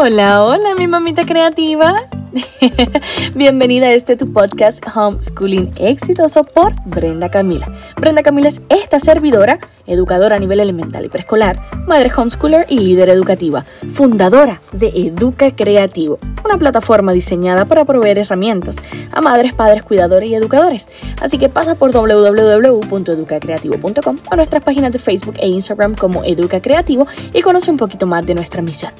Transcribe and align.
Hola, 0.00 0.44
hola, 0.44 0.76
mi 0.76 0.86
mamita 0.86 1.24
creativa. 1.24 2.06
Bienvenida 3.34 3.86
a 3.86 3.92
este 3.92 4.16
tu 4.16 4.32
podcast 4.32 4.82
Homeschooling 4.94 5.72
Exitoso 5.76 6.44
por 6.44 6.74
Brenda 6.84 7.28
Camila. 7.30 7.74
Brenda 7.96 8.22
Camila 8.22 8.48
es 8.48 8.60
esta 8.68 9.00
servidora, 9.00 9.58
educadora 9.86 10.36
a 10.36 10.38
nivel 10.38 10.60
elemental 10.60 11.04
y 11.04 11.08
preescolar, 11.08 11.60
madre 11.86 12.12
homeschooler 12.14 12.66
y 12.68 12.78
líder 12.80 13.08
educativa, 13.10 13.64
fundadora 13.92 14.60
de 14.72 14.88
Educa 14.88 15.54
Creativo, 15.54 16.18
una 16.44 16.58
plataforma 16.58 17.12
diseñada 17.12 17.64
para 17.64 17.84
proveer 17.84 18.18
herramientas 18.18 18.76
a 19.12 19.20
madres, 19.20 19.54
padres, 19.54 19.84
cuidadores 19.84 20.30
y 20.30 20.34
educadores. 20.34 20.88
Así 21.20 21.38
que 21.38 21.48
pasa 21.48 21.74
por 21.74 21.90
www.educacreativo.com 21.92 24.18
o 24.30 24.36
nuestras 24.36 24.64
páginas 24.64 24.92
de 24.92 24.98
Facebook 24.98 25.36
e 25.38 25.48
Instagram 25.48 25.94
como 25.94 26.24
Educa 26.24 26.60
Creativo 26.60 27.06
y 27.32 27.40
conoce 27.42 27.70
un 27.70 27.78
poquito 27.78 28.06
más 28.06 28.26
de 28.26 28.34
nuestra 28.34 28.60
misión. 28.62 28.92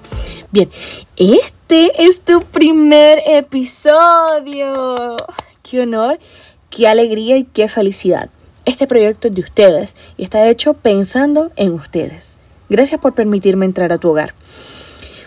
Bien, 0.51 0.71
este 1.17 1.58
es 1.71 2.21
tu 2.21 2.41
primer 2.41 3.21
episodio. 3.27 5.17
¡Qué 5.63 5.83
honor! 5.83 6.19
¡Qué 6.71 6.89
alegría 6.89 7.37
y 7.37 7.45
qué 7.45 7.69
felicidad! 7.69 8.31
Este 8.65 8.87
proyecto 8.87 9.29
es 9.29 9.35
de 9.35 9.43
ustedes 9.43 9.97
y 10.17 10.25
está 10.25 10.49
hecho 10.49 10.73
pensando 10.73 11.53
en 11.57 11.73
ustedes. 11.73 12.39
Gracias 12.71 12.99
por 13.01 13.15
permitirme 13.15 13.67
entrar 13.67 13.93
a 13.93 13.99
tu 13.99 14.09
hogar. 14.09 14.35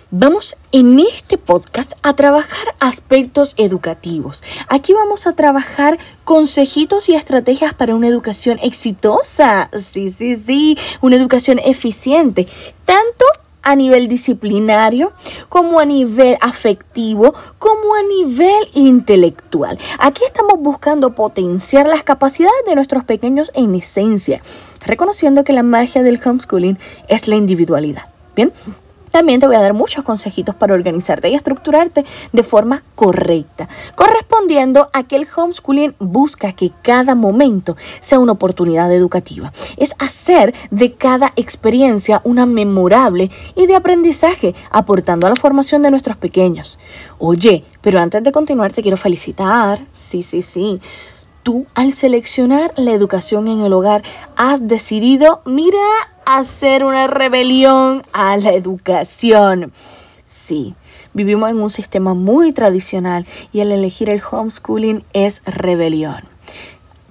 Vamos 0.09 0.57
en 0.71 0.99
este 0.99 1.37
podcast 1.37 1.93
a 2.01 2.15
trabajar 2.15 2.75
aspectos 2.79 3.53
educativos. 3.57 4.43
Aquí 4.67 4.93
vamos 4.93 5.27
a 5.27 5.33
trabajar 5.33 5.99
consejitos 6.23 7.07
y 7.07 7.13
estrategias 7.13 7.75
para 7.75 7.93
una 7.93 8.07
educación 8.07 8.57
exitosa. 8.63 9.69
Sí, 9.79 10.09
sí, 10.11 10.35
sí, 10.35 10.77
una 11.01 11.17
educación 11.17 11.59
eficiente. 11.59 12.47
Tanto 12.85 13.25
a 13.63 13.75
nivel 13.75 14.07
disciplinario, 14.07 15.13
como 15.49 15.79
a 15.79 15.85
nivel 15.85 16.37
afectivo, 16.41 17.33
como 17.59 17.95
a 17.95 18.03
nivel 18.03 18.69
intelectual. 18.73 19.77
Aquí 19.99 20.23
estamos 20.25 20.59
buscando 20.59 21.13
potenciar 21.13 21.87
las 21.87 22.03
capacidades 22.03 22.65
de 22.65 22.75
nuestros 22.75 23.03
pequeños 23.03 23.51
en 23.53 23.75
esencia, 23.75 24.41
reconociendo 24.85 25.43
que 25.43 25.53
la 25.53 25.63
magia 25.63 26.03
del 26.03 26.19
homeschooling 26.23 26.77
es 27.07 27.27
la 27.27 27.35
individualidad. 27.35 28.03
Bien, 28.35 28.51
también 29.11 29.39
te 29.39 29.47
voy 29.47 29.55
a 29.55 29.61
dar 29.61 29.73
muchos 29.73 30.03
consejitos 30.03 30.55
para 30.55 30.73
organizarte 30.73 31.29
y 31.29 31.35
estructurarte 31.35 32.05
de 32.31 32.43
forma 32.43 32.83
correcta, 32.95 33.67
correspondiendo 33.95 34.89
a 34.93 35.03
que 35.03 35.15
el 35.15 35.27
homeschooling 35.35 35.95
busca 35.99 36.53
que 36.53 36.71
cada 36.81 37.15
momento 37.15 37.75
sea 37.99 38.19
una 38.19 38.31
oportunidad 38.31 38.91
educativa. 38.91 39.51
Es 39.77 39.95
hacer 39.99 40.53
de 40.71 40.93
cada 40.93 41.33
experiencia 41.35 42.21
una 42.23 42.45
memorable 42.45 43.29
y 43.55 43.67
de 43.67 43.75
aprendizaje, 43.75 44.55
aportando 44.71 45.27
a 45.27 45.29
la 45.29 45.35
formación 45.35 45.81
de 45.81 45.91
nuestros 45.91 46.17
pequeños. 46.17 46.79
Oye, 47.19 47.65
pero 47.81 47.99
antes 47.99 48.23
de 48.23 48.31
continuar 48.31 48.71
te 48.71 48.81
quiero 48.81 48.97
felicitar. 48.97 49.81
Sí, 49.95 50.23
sí, 50.23 50.41
sí 50.41 50.81
tú 51.43 51.65
al 51.75 51.93
seleccionar 51.93 52.73
la 52.77 52.91
educación 52.91 53.47
en 53.47 53.61
el 53.61 53.73
hogar 53.73 54.03
has 54.35 54.67
decidido, 54.67 55.41
mira, 55.45 55.79
hacer 56.25 56.83
una 56.83 57.07
rebelión 57.07 58.03
a 58.13 58.37
la 58.37 58.53
educación. 58.53 59.71
Sí, 60.25 60.75
vivimos 61.13 61.49
en 61.49 61.59
un 61.59 61.69
sistema 61.69 62.13
muy 62.13 62.53
tradicional 62.53 63.25
y 63.51 63.59
el 63.59 63.71
elegir 63.71 64.09
el 64.09 64.21
homeschooling 64.21 65.03
es 65.13 65.41
rebelión. 65.45 66.23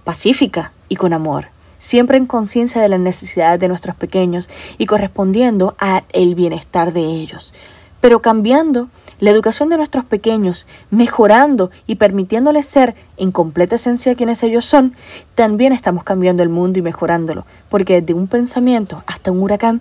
Pacífica 0.05 0.73
y 0.89 0.97
con 0.97 1.13
amor, 1.13 1.49
siempre 1.79 2.17
en 2.17 2.27
conciencia 2.27 2.81
de 2.81 2.89
las 2.89 3.01
necesidades 3.01 3.61
de 3.61 3.69
nuestros 3.69 3.97
pequeños 3.97 4.49
y 4.79 4.87
correspondiendo 4.87 5.75
al 5.79 6.35
bienestar 6.35 6.93
de 6.93 7.03
ellos 7.03 7.53
pero 8.01 8.23
cambiando 8.23 8.89
la 9.19 9.31
educación 9.31 9.69
de 9.69 9.77
nuestros 9.77 10.05
pequeños, 10.05 10.67
mejorando 10.91 11.71
y 11.87 11.97
permitiéndoles 11.97 12.67
ser 12.67 12.95
en 13.17 13.31
completa 13.31 13.77
esencia 13.77 14.15
quienes 14.15 14.43
ellos 14.43 14.65
son, 14.65 14.95
también 15.35 15.73
estamos 15.73 16.05
cambiando 16.05 16.43
el 16.43 16.49
mundo 16.49 16.79
y 16.79 16.83
mejorándolo, 16.83 17.45
porque 17.69 18.01
desde 18.01 18.15
un 18.15 18.27
pensamiento 18.27 19.03
hasta 19.07 19.31
un 19.31 19.43
huracán, 19.43 19.81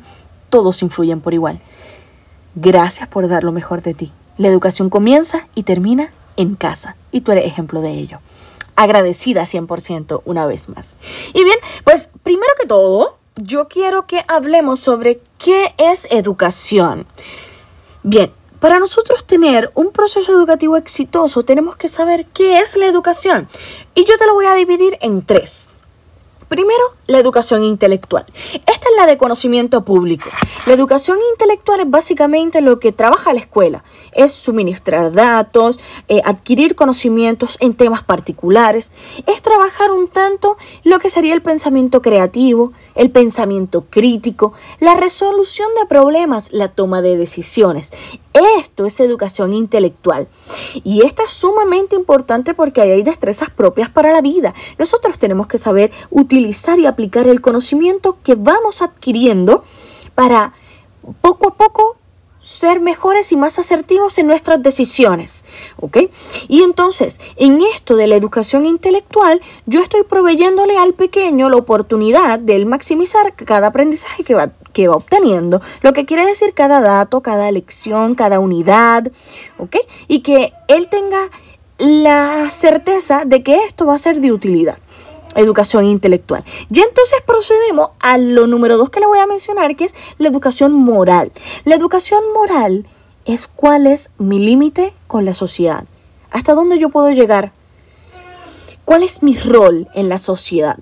todos 0.49 0.81
influyen 0.81 1.21
por 1.21 1.33
igual. 1.33 1.59
Gracias 2.55 3.07
por 3.07 3.27
dar 3.27 3.43
lo 3.43 3.51
mejor 3.51 3.81
de 3.81 3.93
ti. 3.93 4.11
La 4.37 4.47
educación 4.47 4.89
comienza 4.89 5.47
y 5.55 5.63
termina 5.63 6.11
en 6.35 6.55
casa, 6.55 6.95
y 7.11 7.21
tú 7.21 7.31
eres 7.31 7.45
ejemplo 7.45 7.81
de 7.81 7.91
ello. 7.91 8.19
Agradecida 8.75 9.43
100% 9.43 10.21
una 10.25 10.45
vez 10.45 10.69
más. 10.69 10.87
Y 11.33 11.43
bien, 11.43 11.57
pues 11.83 12.09
primero 12.23 12.51
que 12.59 12.65
todo, 12.65 13.17
yo 13.35 13.67
quiero 13.67 14.05
que 14.05 14.23
hablemos 14.27 14.79
sobre 14.79 15.21
qué 15.37 15.73
es 15.77 16.07
educación. 16.11 17.05
Bien, 18.03 18.31
para 18.59 18.79
nosotros 18.79 19.25
tener 19.25 19.71
un 19.75 19.91
proceso 19.91 20.31
educativo 20.31 20.77
exitoso 20.77 21.43
tenemos 21.43 21.75
que 21.75 21.89
saber 21.89 22.25
qué 22.27 22.59
es 22.59 22.77
la 22.77 22.85
educación. 22.85 23.47
Y 23.93 24.05
yo 24.05 24.17
te 24.17 24.25
lo 24.25 24.33
voy 24.33 24.45
a 24.45 24.53
dividir 24.53 24.97
en 25.01 25.25
tres. 25.25 25.69
Primero, 26.49 26.81
la 27.05 27.19
educación 27.19 27.63
intelectual. 27.63 28.25
Esta 28.53 28.71
es 28.71 28.97
la 28.97 29.05
de 29.05 29.17
conocimiento 29.17 29.85
público. 29.85 30.29
La 30.65 30.73
educación 30.73 31.19
intelectual 31.33 31.81
es 31.81 31.89
básicamente 31.89 32.61
lo 32.61 32.79
que 32.79 32.91
trabaja 32.91 33.33
la 33.33 33.39
escuela. 33.39 33.83
Es 34.13 34.31
suministrar 34.31 35.11
datos, 35.11 35.79
eh, 36.07 36.21
adquirir 36.25 36.75
conocimientos 36.75 37.55
en 37.59 37.75
temas 37.75 38.03
particulares. 38.03 38.91
Es 39.27 39.43
trabajar 39.43 39.91
un 39.91 40.07
tanto 40.07 40.57
lo 40.83 40.97
que 40.97 41.11
sería 41.11 41.35
el 41.35 41.43
pensamiento 41.43 42.01
creativo, 42.01 42.71
el 42.99 43.11
pensamiento 43.11 43.85
crítico, 43.89 44.51
la 44.81 44.93
resolución 44.93 45.69
de 45.79 45.87
problemas, 45.87 46.51
la 46.51 46.67
toma 46.67 47.01
de 47.01 47.15
decisiones. 47.15 47.91
Esto 48.59 48.85
es 48.85 48.99
educación 48.99 49.53
intelectual. 49.53 50.27
Y 50.83 51.05
esta 51.05 51.23
es 51.23 51.31
sumamente 51.31 51.95
importante 51.95 52.53
porque 52.53 52.81
hay 52.81 53.01
destrezas 53.01 53.49
propias 53.49 53.89
para 53.89 54.11
la 54.11 54.19
vida. 54.19 54.53
Nosotros 54.77 55.17
tenemos 55.17 55.47
que 55.47 55.57
saber 55.57 55.91
utilizar 56.09 56.77
y 56.77 56.87
aplicar 56.87 57.25
el 57.25 57.39
conocimiento 57.39 58.17
que 58.21 58.35
vamos 58.35 58.81
adquiriendo 58.81 59.63
para 60.13 60.51
poco 61.21 61.47
a 61.47 61.55
poco 61.55 61.95
ser 62.49 62.79
mejores 62.79 63.31
y 63.31 63.35
más 63.35 63.59
asertivos 63.59 64.17
en 64.17 64.25
nuestras 64.25 64.61
decisiones. 64.61 65.45
¿Ok? 65.79 65.97
Y 66.47 66.63
entonces, 66.63 67.19
en 67.35 67.61
esto 67.61 67.95
de 67.95 68.07
la 68.07 68.15
educación 68.15 68.65
intelectual, 68.65 69.39
yo 69.67 69.81
estoy 69.81 70.03
proveyéndole 70.03 70.75
al 70.77 70.93
pequeño 70.93 71.49
la 71.49 71.57
oportunidad 71.57 72.39
de 72.39 72.55
él 72.55 72.65
maximizar 72.65 73.33
cada 73.35 73.67
aprendizaje 73.67 74.23
que 74.23 74.33
va, 74.33 74.49
que 74.73 74.87
va 74.87 74.95
obteniendo, 74.95 75.61
lo 75.81 75.93
que 75.93 76.05
quiere 76.05 76.25
decir 76.25 76.53
cada 76.55 76.81
dato, 76.81 77.21
cada 77.21 77.51
lección, 77.51 78.15
cada 78.15 78.39
unidad, 78.39 79.11
¿ok? 79.59 79.77
Y 80.07 80.21
que 80.21 80.51
él 80.67 80.89
tenga 80.89 81.29
la 81.77 82.49
certeza 82.51 83.25
de 83.25 83.43
que 83.43 83.63
esto 83.63 83.85
va 83.85 83.95
a 83.95 83.99
ser 83.99 84.19
de 84.19 84.31
utilidad 84.31 84.79
educación 85.35 85.85
intelectual. 85.85 86.43
Y 86.71 86.79
entonces 86.79 87.19
procedemos 87.25 87.91
a 87.99 88.17
lo 88.17 88.47
número 88.47 88.77
dos 88.77 88.89
que 88.89 88.99
le 88.99 89.05
voy 89.05 89.19
a 89.19 89.27
mencionar, 89.27 89.75
que 89.75 89.85
es 89.85 89.93
la 90.17 90.29
educación 90.29 90.73
moral. 90.73 91.31
La 91.65 91.75
educación 91.75 92.21
moral 92.33 92.87
es 93.25 93.47
cuál 93.47 93.87
es 93.87 94.09
mi 94.17 94.39
límite 94.39 94.93
con 95.07 95.25
la 95.25 95.33
sociedad. 95.33 95.85
¿Hasta 96.31 96.53
dónde 96.53 96.79
yo 96.79 96.89
puedo 96.89 97.09
llegar? 97.11 97.51
¿Cuál 98.85 99.03
es 99.03 99.21
mi 99.21 99.37
rol 99.37 99.87
en 99.93 100.09
la 100.09 100.17
sociedad? 100.19 100.79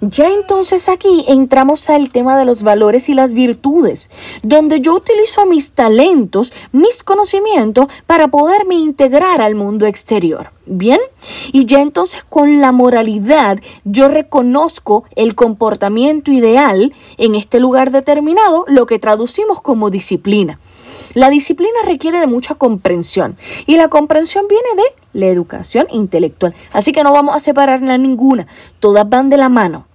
Ya 0.00 0.28
entonces 0.30 0.88
aquí 0.88 1.24
entramos 1.28 1.90
al 1.90 2.10
tema 2.10 2.38
de 2.38 2.46
los 2.46 2.62
valores 2.62 3.08
y 3.08 3.14
las 3.14 3.34
virtudes, 3.34 4.10
donde 4.42 4.80
yo 4.80 4.94
utilizo 4.94 5.44
mis 5.44 5.72
talentos, 5.72 6.52
mis 6.72 7.02
conocimientos 7.02 7.86
para 8.06 8.28
poderme 8.28 8.76
integrar 8.76 9.42
al 9.42 9.54
mundo 9.54 9.86
exterior. 9.86 10.50
Bien, 10.68 11.00
y 11.52 11.66
ya 11.66 11.80
entonces 11.80 12.24
con 12.24 12.60
la 12.60 12.72
moralidad 12.72 13.60
yo 13.84 14.08
reconozco 14.08 15.04
el 15.14 15.36
comportamiento 15.36 16.32
ideal 16.32 16.92
en 17.18 17.34
este 17.36 17.60
lugar 17.60 17.92
determinado, 17.92 18.64
lo 18.66 18.86
que 18.86 18.98
traducimos 18.98 19.60
como 19.60 19.90
disciplina. 19.90 20.58
La 21.14 21.30
disciplina 21.30 21.78
requiere 21.84 22.20
de 22.20 22.26
mucha 22.26 22.54
comprensión 22.54 23.36
y 23.66 23.76
la 23.76 23.88
comprensión 23.88 24.46
viene 24.48 24.68
de 24.76 25.18
la 25.20 25.26
educación 25.26 25.86
intelectual. 25.90 26.54
Así 26.72 26.92
que 26.92 27.02
no 27.02 27.12
vamos 27.12 27.36
a 27.36 27.40
separarla 27.40 27.98
ninguna, 27.98 28.46
todas 28.80 29.08
van 29.08 29.28
de 29.28 29.36
la 29.36 29.48
mano. 29.48 29.86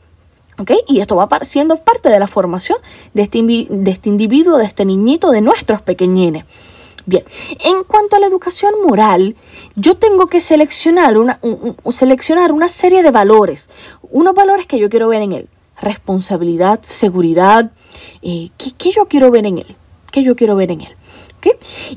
¿ok? 0.57 0.71
Y 0.87 0.99
esto 0.99 1.15
va 1.15 1.27
siendo 1.41 1.77
parte 1.77 2.09
de 2.09 2.19
la 2.19 2.27
formación 2.27 2.77
de 3.13 3.23
este, 3.23 3.41
de 3.41 3.91
este 3.91 4.09
individuo, 4.09 4.57
de 4.57 4.65
este 4.65 4.85
niñito, 4.85 5.31
de 5.31 5.41
nuestros 5.41 5.81
pequeñines. 5.81 6.45
Bien, 7.05 7.23
en 7.65 7.83
cuanto 7.83 8.15
a 8.15 8.19
la 8.19 8.27
educación 8.27 8.73
moral, 8.85 9.35
yo 9.75 9.97
tengo 9.97 10.27
que 10.27 10.39
seleccionar 10.39 11.17
una, 11.17 11.39
seleccionar 11.89 12.51
una 12.51 12.67
serie 12.67 13.01
de 13.01 13.09
valores, 13.09 13.69
unos 14.11 14.35
valores 14.35 14.67
que 14.67 14.77
yo 14.77 14.89
quiero 14.89 15.07
ver 15.07 15.23
en 15.23 15.33
él. 15.33 15.49
Responsabilidad, 15.81 16.79
seguridad, 16.83 17.71
eh, 18.21 18.49
¿qué, 18.57 18.71
¿qué 18.77 18.91
yo 18.91 19.07
quiero 19.07 19.31
ver 19.31 19.47
en 19.47 19.57
él? 19.57 19.75
¿Qué 20.11 20.21
yo 20.21 20.35
quiero 20.35 20.55
ver 20.55 20.71
en 20.71 20.81
él? 20.81 20.95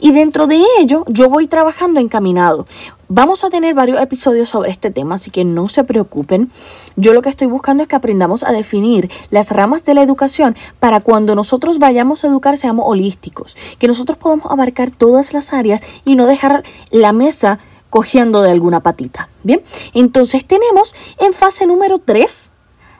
Y 0.01 0.13
dentro 0.13 0.47
de 0.47 0.63
ello 0.79 1.05
yo 1.09 1.29
voy 1.29 1.47
trabajando 1.47 2.01
encaminado. 2.01 2.67
Vamos 3.09 3.45
a 3.45 3.51
tener 3.51 3.75
varios 3.75 4.01
episodios 4.01 4.49
sobre 4.49 4.71
este 4.71 4.91
tema, 4.91 5.17
así 5.17 5.31
que 5.31 5.45
no 5.45 5.69
se 5.69 5.85
preocupen. 5.85 6.51
Yo 6.97 7.13
lo 7.13 7.21
que 7.21 7.29
estoy 7.29 7.47
buscando 7.47 7.83
es 7.83 7.89
que 7.89 7.97
aprendamos 7.97 8.43
a 8.43 8.53
definir 8.53 9.11
las 9.31 9.51
ramas 9.51 9.85
de 9.85 9.95
la 9.95 10.03
educación 10.03 10.57
para 10.81 11.01
cuando 11.01 11.35
nosotros 11.35 11.79
vayamos 11.79 12.25
a 12.25 12.29
educar 12.29 12.57
seamos 12.57 12.87
holísticos, 12.89 13.57
que 13.79 13.89
nosotros 13.89 14.17
podamos 14.17 14.51
abarcar 14.51 14.91
todas 14.91 15.33
las 15.33 15.53
áreas 15.53 15.83
y 16.05 16.17
no 16.17 16.27
dejar 16.27 16.65
la 16.91 17.13
mesa 17.13 17.59
cogiendo 17.91 18.43
de 18.43 18.51
alguna 18.51 18.81
patita. 18.81 19.29
Bien, 19.43 19.63
entonces 19.93 20.45
tenemos 20.45 20.95
en 21.19 21.33
fase 21.35 21.67
número 21.67 21.99
3 21.99 22.53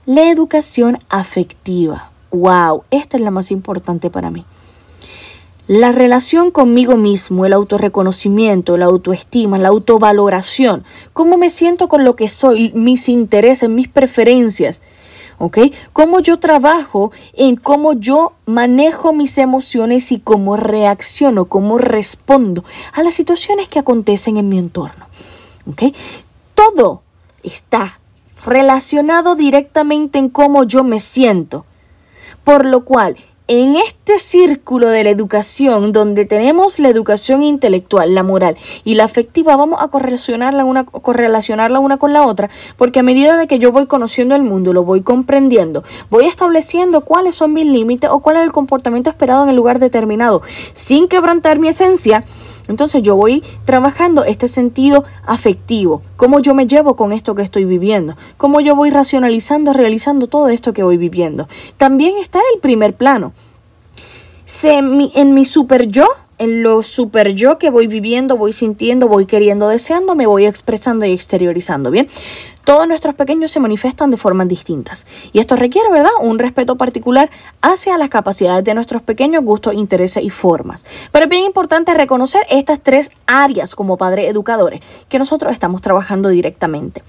la 0.07 0.31
educación 0.31 0.99
afectiva. 1.09 2.11
¡Wow! 2.31 2.85
Esta 2.91 3.17
es 3.17 3.23
la 3.23 3.31
más 3.31 3.51
importante 3.51 4.11
para 4.11 4.31
mí. 4.31 4.45
La 5.67 5.93
relación 5.93 6.51
conmigo 6.51 6.99
mismo, 6.99 7.47
el 7.47 7.55
autorreconocimiento, 7.55 8.77
la 8.77 8.85
autoestima, 8.85 9.59
la 9.59 9.69
autovaloración, 9.71 10.85
cómo 11.15 11.39
me 11.39 11.49
siento 11.49 11.89
con 11.89 12.05
lo 12.05 12.17
que 12.17 12.29
soy, 12.29 12.71
mis 12.75 13.09
intereses, 13.09 13.71
mis 13.71 13.89
preferencias, 13.89 14.83
¿ok? 15.39 15.59
Cómo 15.95 16.21
yo 16.21 16.39
trabajo 16.39 17.13
en 17.33 17.57
cómo 17.57 17.95
yo 17.95 18.35
manejo 18.45 19.15
mis 19.15 19.39
emociones 19.39 20.13
y 20.13 20.21
cómo 20.21 20.59
reacciono, 20.59 21.47
cómo 21.47 21.79
respondo 21.79 22.63
a 22.93 23.03
las 23.03 23.15
situaciones 23.15 23.67
que 23.69 23.79
acontecen 23.79 24.37
en 24.37 24.51
mi 24.51 24.59
entorno, 24.59 25.07
¿ok? 25.67 25.95
Todo 26.55 27.01
está 27.43 27.99
relacionado 28.45 29.35
directamente 29.35 30.19
en 30.19 30.29
cómo 30.29 30.65
yo 30.65 30.85
me 30.85 31.01
siento. 31.01 31.65
Por 32.45 32.67
lo 32.67 32.85
cual, 32.85 33.17
en 33.47 33.77
este 33.77 34.19
círculo 34.19 34.89
de 34.89 35.05
la 35.05 35.11
educación, 35.11 35.93
donde 35.93 36.25
tenemos 36.25 36.79
la 36.79 36.89
educación 36.89 37.43
intelectual, 37.43 38.15
la 38.15 38.23
moral 38.23 38.57
y 38.85 38.95
la 38.95 39.05
afectiva, 39.05 39.55
vamos 39.55 39.83
a 39.83 39.89
correlacionarla 39.89 40.65
una, 40.65 40.85
correlacionarla 40.85 41.79
una 41.79 41.99
con 41.99 42.15
la 42.15 42.27
otra, 42.27 42.49
porque 42.79 43.01
a 43.01 43.03
medida 43.03 43.37
de 43.37 43.47
que 43.47 43.59
yo 43.59 43.71
voy 43.71 43.85
conociendo 43.85 44.35
el 44.35 44.43
mundo, 44.43 44.73
lo 44.73 44.85
voy 44.85 45.03
comprendiendo, 45.03 45.85
voy 46.09 46.25
estableciendo 46.25 47.03
cuáles 47.03 47.35
son 47.35 47.53
mis 47.53 47.67
límites 47.67 48.09
o 48.11 48.21
cuál 48.21 48.37
es 48.37 48.45
el 48.45 48.53
comportamiento 48.53 49.11
esperado 49.11 49.43
en 49.43 49.51
el 49.51 49.57
lugar 49.57 49.79
determinado, 49.79 50.41
sin 50.73 51.07
quebrantar 51.07 51.59
mi 51.59 51.69
esencia 51.69 52.25
entonces 52.69 53.03
yo 53.03 53.17
voy 53.17 53.43
trabajando 53.65 54.25
este 54.25 54.49
sentido 54.49 55.05
afectivo, 55.27 56.03
cómo 56.17 56.41
yo 56.41 56.55
me 56.55 56.67
llevo 56.67 56.97
con 56.97 57.13
esto 57.13 57.35
que 57.35 57.43
estoy 57.43 57.65
viviendo, 57.65 58.17
cómo 58.37 58.61
yo 58.61 58.75
voy 58.75 58.91
racionalizando, 58.91 59.73
realizando 59.73 60.27
todo 60.27 60.49
esto 60.49 60.73
que 60.73 60.83
voy 60.83 60.97
viviendo. 60.97 61.49
También 61.77 62.17
está 62.19 62.41
el 62.55 62.61
primer 62.61 62.95
plano. 62.95 63.33
en 64.63 65.35
mi 65.35 65.45
super 65.45 65.89
yo, 65.89 66.07
en 66.45 66.63
lo 66.63 66.83
super 66.83 67.35
yo 67.35 67.59
que 67.59 67.71
voy 67.71 67.87
viviendo, 67.87 68.37
voy 68.37 68.53
sintiendo, 68.53 69.09
voy 69.09 69.27
queriendo, 69.27 69.69
deseando, 69.69 70.15
me 70.15 70.27
voy 70.27 70.47
expresando 70.47 71.05
y 71.05 71.13
exteriorizando, 71.13 71.91
¿bien? 71.91 72.09
Todos 72.65 72.89
nuestros 72.89 73.15
pequeños 73.15 73.51
se 73.51 73.61
manifiestan 73.61 74.11
de 74.11 74.17
formas 74.17 74.49
distintas 74.49 75.05
y 75.33 75.39
esto 75.39 75.57
requiere, 75.57 75.91
¿verdad?, 75.91 76.13
un 76.23 76.39
respeto 76.39 76.77
particular 76.77 77.29
hacia 77.61 77.99
las 77.99 78.09
capacidades 78.09 78.65
de 78.65 78.73
nuestros 78.73 79.03
pequeños 79.03 79.45
gustos, 79.45 79.75
intereses 79.75 80.23
y 80.23 80.31
formas. 80.31 80.85
Pero 81.13 81.25
es 81.25 81.31
bien 81.31 81.45
importante 81.45 81.93
reconocer 81.93 82.43
estas 82.49 82.81
tres 82.81 83.11
áreas 83.27 83.75
como 83.75 83.99
padres 83.99 84.31
educadores 84.31 84.81
que 85.09 85.19
nosotros 85.19 85.53
estamos 85.53 85.83
trabajando 85.83 86.31
directamente. 86.31 87.03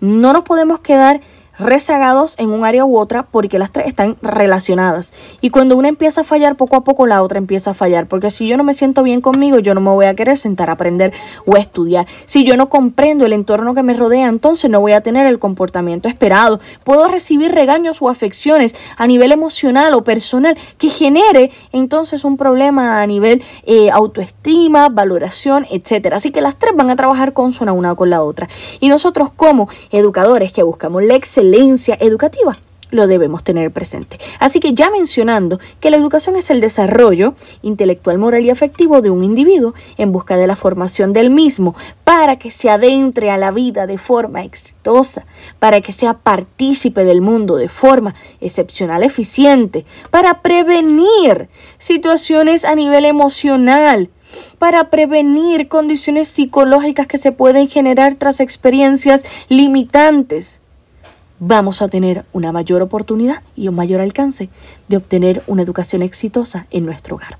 No 0.00 0.32
nos 0.32 0.42
podemos 0.42 0.80
quedar 0.80 1.20
rezagados 1.58 2.34
en 2.38 2.50
un 2.50 2.64
área 2.64 2.84
u 2.84 2.98
otra 2.98 3.24
porque 3.24 3.58
las 3.58 3.72
tres 3.72 3.86
están 3.86 4.16
relacionadas. 4.22 5.12
Y 5.40 5.50
cuando 5.50 5.76
una 5.76 5.88
empieza 5.88 6.22
a 6.22 6.24
fallar, 6.24 6.56
poco 6.56 6.76
a 6.76 6.84
poco 6.84 7.06
la 7.06 7.22
otra 7.22 7.38
empieza 7.38 7.70
a 7.70 7.74
fallar. 7.74 8.06
Porque 8.06 8.30
si 8.30 8.46
yo 8.46 8.56
no 8.56 8.64
me 8.64 8.74
siento 8.74 9.02
bien 9.02 9.20
conmigo, 9.20 9.58
yo 9.58 9.74
no 9.74 9.80
me 9.80 9.90
voy 9.90 10.06
a 10.06 10.14
querer 10.14 10.38
sentar 10.38 10.70
a 10.70 10.74
aprender 10.74 11.12
o 11.46 11.56
estudiar. 11.56 12.06
Si 12.26 12.44
yo 12.44 12.56
no 12.56 12.68
comprendo 12.68 13.26
el 13.26 13.32
entorno 13.32 13.74
que 13.74 13.82
me 13.82 13.94
rodea, 13.94 14.28
entonces 14.28 14.70
no 14.70 14.80
voy 14.80 14.92
a 14.92 15.00
tener 15.00 15.26
el 15.26 15.38
comportamiento 15.38 16.08
esperado. 16.08 16.60
Puedo 16.84 17.08
recibir 17.08 17.52
regaños 17.52 18.02
o 18.02 18.08
afecciones 18.08 18.74
a 18.96 19.06
nivel 19.06 19.32
emocional 19.32 19.94
o 19.94 20.04
personal 20.04 20.56
que 20.78 20.90
genere 20.90 21.50
entonces 21.72 22.24
un 22.24 22.36
problema 22.36 23.02
a 23.02 23.06
nivel 23.06 23.42
eh, 23.64 23.90
autoestima, 23.90 24.88
valoración, 24.88 25.66
etcétera. 25.70 26.16
Así 26.16 26.30
que 26.30 26.40
las 26.40 26.56
tres 26.56 26.72
van 26.76 26.90
a 26.90 26.96
trabajar 26.96 27.32
consona 27.32 27.72
una 27.72 27.94
con 27.94 28.10
la 28.10 28.22
otra. 28.22 28.48
Y 28.80 28.88
nosotros 28.88 29.30
como 29.34 29.68
educadores 29.90 30.52
que 30.52 30.62
buscamos 30.62 31.02
la 31.02 31.14
excelencia, 31.14 31.45
educativa 31.54 32.58
lo 32.90 33.06
debemos 33.06 33.42
tener 33.42 33.70
presente. 33.72 34.18
Así 34.38 34.60
que 34.60 34.74
ya 34.74 34.90
mencionando 34.90 35.58
que 35.80 35.90
la 35.90 35.96
educación 35.96 36.36
es 36.36 36.50
el 36.50 36.60
desarrollo 36.60 37.34
intelectual, 37.62 38.18
moral 38.18 38.44
y 38.44 38.50
afectivo 38.50 39.00
de 39.00 39.10
un 39.10 39.24
individuo 39.24 39.74
en 39.96 40.12
busca 40.12 40.36
de 40.36 40.46
la 40.46 40.56
formación 40.56 41.12
del 41.12 41.30
mismo 41.30 41.74
para 42.04 42.38
que 42.38 42.50
se 42.50 42.70
adentre 42.70 43.30
a 43.30 43.38
la 43.38 43.50
vida 43.50 43.86
de 43.86 43.98
forma 43.98 44.42
exitosa, 44.42 45.26
para 45.58 45.80
que 45.80 45.92
sea 45.92 46.14
partícipe 46.14 47.04
del 47.04 47.20
mundo 47.20 47.56
de 47.56 47.68
forma 47.68 48.14
excepcional, 48.40 49.02
eficiente, 49.02 49.84
para 50.10 50.42
prevenir 50.42 51.48
situaciones 51.78 52.64
a 52.64 52.74
nivel 52.74 53.04
emocional, 53.04 54.10
para 54.58 54.90
prevenir 54.90 55.68
condiciones 55.68 56.28
psicológicas 56.28 57.06
que 57.06 57.18
se 57.18 57.32
pueden 57.32 57.68
generar 57.68 58.14
tras 58.14 58.40
experiencias 58.40 59.24
limitantes 59.48 60.60
vamos 61.38 61.82
a 61.82 61.88
tener 61.88 62.24
una 62.32 62.52
mayor 62.52 62.82
oportunidad 62.82 63.42
y 63.56 63.68
un 63.68 63.74
mayor 63.74 64.00
alcance 64.00 64.48
de 64.88 64.96
obtener 64.96 65.42
una 65.46 65.62
educación 65.62 66.02
exitosa 66.02 66.66
en 66.70 66.86
nuestro 66.86 67.16
hogar. 67.16 67.38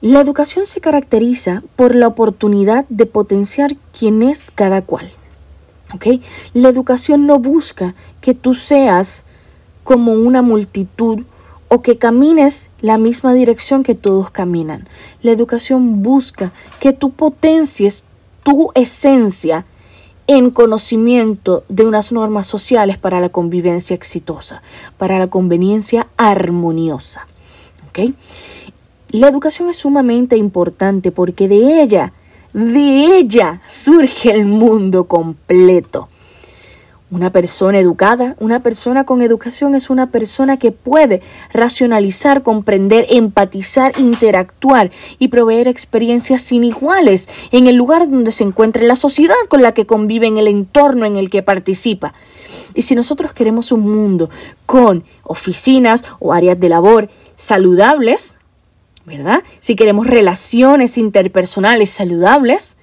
La 0.00 0.20
educación 0.20 0.66
se 0.66 0.80
caracteriza 0.80 1.62
por 1.76 1.94
la 1.94 2.08
oportunidad 2.08 2.86
de 2.88 3.06
potenciar 3.06 3.76
quién 3.96 4.22
es 4.22 4.50
cada 4.50 4.82
cual. 4.82 5.10
La 6.54 6.68
educación 6.68 7.26
no 7.26 7.38
busca 7.38 7.94
que 8.20 8.34
tú 8.34 8.54
seas 8.54 9.24
como 9.84 10.12
una 10.12 10.42
multitud 10.42 11.20
o 11.68 11.82
que 11.82 11.98
camines 11.98 12.70
la 12.80 12.98
misma 12.98 13.32
dirección 13.32 13.82
que 13.82 13.94
todos 13.94 14.30
caminan. 14.30 14.88
La 15.22 15.32
educación 15.32 16.02
busca 16.02 16.52
que 16.80 16.92
tú 16.92 17.12
potencies 17.12 18.04
tu 18.42 18.70
esencia 18.74 19.64
en 20.26 20.50
conocimiento 20.50 21.64
de 21.68 21.84
unas 21.84 22.12
normas 22.12 22.46
sociales 22.46 22.98
para 22.98 23.20
la 23.20 23.28
convivencia 23.28 23.94
exitosa, 23.94 24.62
para 24.98 25.18
la 25.18 25.26
conveniencia 25.26 26.08
armoniosa. 26.16 27.26
La 29.10 29.28
educación 29.28 29.68
es 29.68 29.76
sumamente 29.76 30.36
importante 30.36 31.12
porque 31.12 31.48
de 31.48 31.82
ella, 31.82 32.12
de 32.54 33.18
ella 33.18 33.60
surge 33.68 34.30
el 34.30 34.46
mundo 34.46 35.04
completo. 35.04 36.08
Una 37.12 37.30
persona 37.30 37.78
educada, 37.78 38.36
una 38.40 38.62
persona 38.62 39.04
con 39.04 39.20
educación 39.20 39.74
es 39.74 39.90
una 39.90 40.10
persona 40.10 40.58
que 40.58 40.72
puede 40.72 41.20
racionalizar, 41.52 42.42
comprender, 42.42 43.04
empatizar, 43.10 43.92
interactuar 43.98 44.90
y 45.18 45.28
proveer 45.28 45.68
experiencias 45.68 46.40
sin 46.40 46.64
iguales 46.64 47.28
en 47.50 47.66
el 47.66 47.76
lugar 47.76 48.08
donde 48.08 48.32
se 48.32 48.44
encuentra, 48.44 48.82
la 48.82 48.96
sociedad 48.96 49.34
con 49.50 49.60
la 49.60 49.72
que 49.72 49.84
convive, 49.84 50.26
en 50.26 50.38
el 50.38 50.48
entorno 50.48 51.04
en 51.04 51.18
el 51.18 51.28
que 51.28 51.42
participa. 51.42 52.14
Y 52.72 52.80
si 52.80 52.94
nosotros 52.94 53.34
queremos 53.34 53.72
un 53.72 53.80
mundo 53.80 54.30
con 54.64 55.04
oficinas 55.22 56.06
o 56.18 56.32
áreas 56.32 56.58
de 56.58 56.70
labor 56.70 57.10
saludables, 57.36 58.38
¿verdad? 59.04 59.42
Si 59.60 59.76
queremos 59.76 60.06
relaciones 60.06 60.96
interpersonales 60.96 61.90
saludables, 61.90 62.78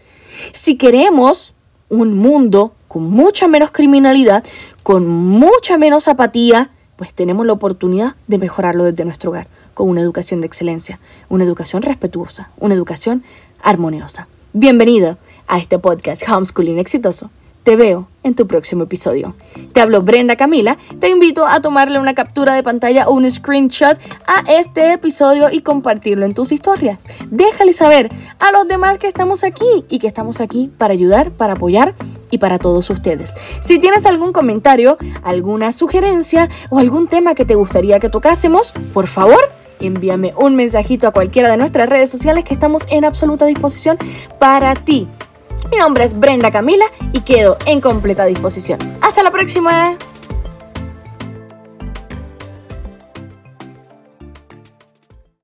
si 0.54 0.78
queremos 0.78 1.56
un 1.90 2.16
mundo 2.16 2.76
con 2.90 3.04
mucha 3.04 3.48
menos 3.48 3.72
criminalidad, 3.72 4.44
con 4.84 5.08
mucha 5.08 5.78
menos 5.78 6.10
apatía, 6.10 6.72
pues 6.98 7.14
tenemos 7.14 7.46
la 7.46 7.54
oportunidad 7.54 8.16
de 8.28 8.40
mejorarlo 8.40 8.84
desde 8.84 9.06
nuestro 9.06 9.30
hogar, 9.30 9.48
con 9.76 9.88
una 9.88 10.02
educación 10.02 10.42
de 10.42 10.48
excelencia, 10.48 11.00
una 11.30 11.46
educación 11.46 11.84
respetuosa, 11.84 12.50
una 12.58 12.74
educación 12.74 13.24
armoniosa. 13.62 14.28
Bienvenido 14.54 15.20
a 15.48 15.60
este 15.60 15.78
podcast 15.78 16.28
Homeschooling 16.28 16.80
Exitoso 16.80 17.30
te 17.64 17.76
veo 17.76 18.08
en 18.24 18.36
tu 18.36 18.48
próximo 18.48 18.84
episodio. 18.84 19.36
Te 19.74 19.82
hablo 19.82 20.02
Brenda 20.02 20.36
Camila. 20.36 20.78
Te 21.00 21.10
invito 21.10 21.46
a 21.48 21.62
tomarle 21.62 22.00
una 22.00 22.14
captura 22.14 22.54
de 22.54 22.64
pantalla 22.64 23.08
o 23.08 23.14
un 23.14 23.30
screenshot 23.30 23.98
a 24.28 24.52
este 24.52 24.94
episodio 24.94 25.50
y 25.52 25.62
compartirlo 25.62 26.26
en 26.26 26.34
tus 26.34 26.52
historias. 26.52 27.00
Déjale 27.30 27.74
saber 27.74 28.10
a 28.40 28.52
los 28.52 28.68
demás 28.68 28.98
que 28.98 29.08
estamos 29.08 29.44
aquí 29.44 29.86
y 29.90 30.00
que 30.00 30.08
estamos 30.08 30.42
aquí 30.42 30.72
para 30.78 30.94
ayudar, 30.94 31.32
para 31.32 31.54
apoyar 31.54 31.96
y 32.32 32.38
para 32.38 32.60
todos 32.60 32.90
ustedes. 32.90 33.34
Si 33.62 33.80
tienes 33.80 34.06
algún 34.06 34.34
comentario, 34.34 34.98
alguna 35.24 35.72
sugerencia 35.72 36.50
o 36.70 36.80
algún 36.80 37.08
tema 37.08 37.36
que 37.36 37.46
te 37.46 37.56
gustaría 37.56 38.00
que 38.00 38.10
tocásemos, 38.10 38.74
por 38.94 39.08
favor, 39.08 39.40
envíame 39.80 40.34
un 40.38 40.56
mensajito 40.56 41.08
a 41.08 41.12
cualquiera 41.12 41.50
de 41.50 41.58
nuestras 41.58 41.90
redes 41.90 42.10
sociales 42.10 42.44
que 42.44 42.54
estamos 42.54 42.84
en 42.90 43.06
absoluta 43.06 43.46
disposición 43.46 43.98
para 44.40 44.76
ti. 44.76 45.08
Mi 45.72 45.78
nombre 45.78 46.04
es 46.04 46.18
Brenda 46.18 46.52
Camila 46.52 46.86
y 47.14 47.22
quedo 47.22 47.58
en 47.66 47.82
completa 47.82 48.26
disposición. 48.26 48.80
Hasta 49.02 49.24
la 49.24 49.32
próxima. 49.32 49.98